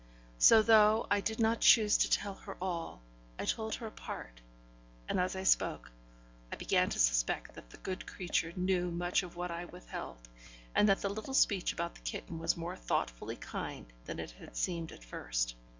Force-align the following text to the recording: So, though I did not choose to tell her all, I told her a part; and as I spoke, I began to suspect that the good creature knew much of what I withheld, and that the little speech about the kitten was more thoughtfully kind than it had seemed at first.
So, 0.39 0.63
though 0.63 1.05
I 1.11 1.21
did 1.21 1.39
not 1.39 1.61
choose 1.61 1.95
to 1.99 2.09
tell 2.09 2.33
her 2.33 2.57
all, 2.59 3.03
I 3.37 3.45
told 3.45 3.75
her 3.75 3.85
a 3.85 3.91
part; 3.91 4.41
and 5.07 5.19
as 5.19 5.35
I 5.35 5.43
spoke, 5.43 5.91
I 6.51 6.55
began 6.55 6.89
to 6.89 6.97
suspect 6.97 7.53
that 7.53 7.69
the 7.69 7.77
good 7.77 8.07
creature 8.07 8.51
knew 8.55 8.89
much 8.89 9.21
of 9.21 9.35
what 9.35 9.51
I 9.51 9.65
withheld, 9.65 10.27
and 10.73 10.89
that 10.89 11.01
the 11.03 11.09
little 11.09 11.35
speech 11.35 11.71
about 11.71 11.93
the 11.93 12.01
kitten 12.01 12.39
was 12.39 12.57
more 12.57 12.75
thoughtfully 12.75 13.35
kind 13.35 13.93
than 14.05 14.17
it 14.17 14.31
had 14.31 14.57
seemed 14.57 14.91
at 14.91 15.03
first. 15.03 15.53